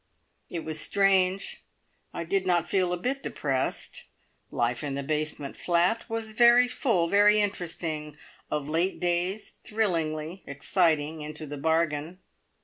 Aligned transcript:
It 0.49 0.61
was 0.65 0.79
strange. 0.79 1.61
I 2.11 2.23
did 2.23 2.47
not 2.47 2.67
feel 2.67 2.91
a 2.91 2.97
bit 2.97 3.21
depressed. 3.21 4.05
Life 4.49 4.83
in 4.83 4.95
the 4.95 5.03
basement 5.03 5.55
flat 5.55 6.09
was 6.09 6.31
very 6.31 6.67
full, 6.67 7.07
very 7.07 7.39
interesting, 7.39 8.17
of 8.49 8.67
late 8.67 8.99
days 8.99 9.53
thrillingly 9.63 10.41
exciting 10.47 11.21
into 11.21 11.45
the 11.45 11.57
bargain. 11.57 12.17